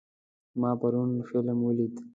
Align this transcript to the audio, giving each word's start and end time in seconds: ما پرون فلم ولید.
ما 0.59 0.71
پرون 0.81 1.11
فلم 1.29 1.57
ولید. 1.63 1.95